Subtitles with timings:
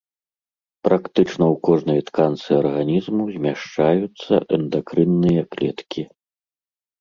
[0.85, 6.01] Практычна ў кожнай тканцы арганізму змяшчаюцца эндакрынныя клеткі.